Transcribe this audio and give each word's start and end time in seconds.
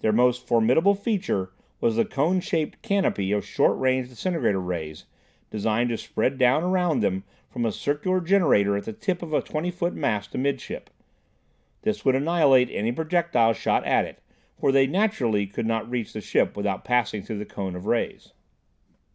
Their 0.00 0.12
most 0.14 0.46
formidable 0.48 0.94
feature 0.94 1.50
was 1.78 1.96
the 1.96 2.06
cone 2.06 2.40
shaped 2.40 2.80
"canopy" 2.80 3.32
of 3.32 3.44
short 3.44 3.78
range 3.78 4.08
disintegrator 4.08 4.58
rays 4.62 5.04
designed 5.50 5.90
to 5.90 5.98
spread 5.98 6.38
down 6.38 6.62
around 6.62 7.00
them 7.00 7.24
from 7.50 7.66
a 7.66 7.70
circular 7.72 8.22
generator 8.22 8.78
at 8.78 8.84
the 8.86 8.94
tip 8.94 9.20
of 9.22 9.34
a 9.34 9.42
twenty 9.42 9.70
foot 9.70 9.92
mast 9.92 10.32
amidship. 10.34 10.88
This 11.82 12.02
would 12.02 12.14
annihilate 12.16 12.70
any 12.70 12.92
projectile 12.92 13.52
shot 13.52 13.84
at 13.84 14.06
it, 14.06 14.22
for 14.58 14.72
they 14.72 14.86
naturally 14.86 15.46
could 15.46 15.66
not 15.66 15.90
reach 15.90 16.14
the 16.14 16.22
ship 16.22 16.56
without 16.56 16.82
passing 16.82 17.22
through 17.22 17.36
the 17.40 17.44
cone 17.44 17.76
of 17.76 17.84
rays. 17.84 18.32